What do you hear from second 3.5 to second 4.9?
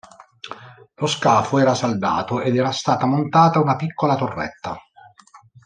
una piccola torretta.